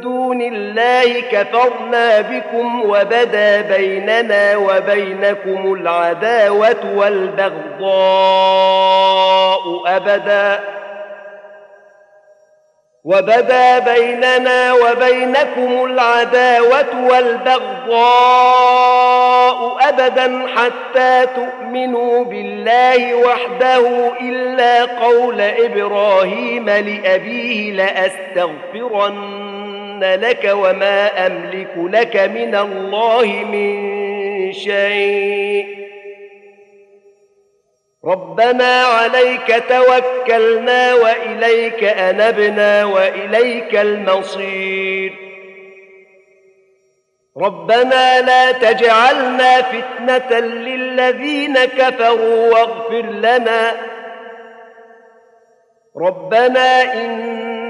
[0.00, 7.90] دون الله كفرنا بكم وبدا بيننا وبينكم العداوة والبغضاء
[9.86, 10.60] أبدا.
[13.04, 18.00] وبدا بيننا وبينكم العداوة والبغضاء
[19.88, 29.49] أبدا حتى تؤمنوا بالله وحده إلا قول إبراهيم لأبيه لأستغفرن.
[30.04, 35.80] لك وما أملك لك من الله من شيء.
[38.04, 45.12] ربنا عليك توكلنا وإليك أنبنا وإليك المصير.
[47.36, 53.76] ربنا لا تجعلنا فتنة للذين كفروا واغفر لنا.
[55.96, 57.49] ربنا إن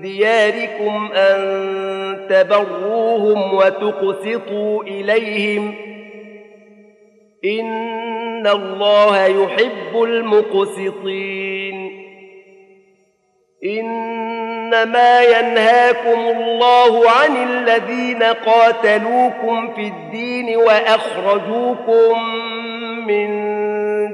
[0.00, 1.40] دياركم أن
[2.30, 5.74] تبروهم وتقسطوا إليهم
[7.44, 12.00] إن الله يحب المقسطين
[13.64, 22.22] إنما ينهاكم الله عن الذين قاتلوكم في الدين وأخرجوكم
[23.06, 23.49] من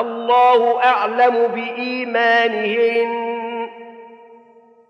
[0.00, 3.34] الله أعلم بإيمانهن.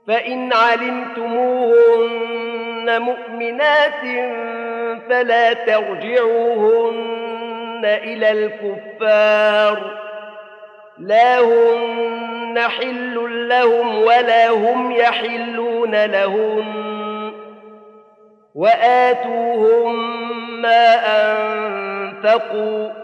[0.08, 2.04] فإن علمتموهن
[3.02, 4.00] مؤمنات
[5.08, 7.14] فلا ترجعوهن
[7.84, 10.04] إلى الكفار.
[10.98, 16.64] لا هن حل لهم ولا هم يحلون لهم
[18.54, 20.22] وآتوهم
[20.62, 23.03] ما أنفقوا.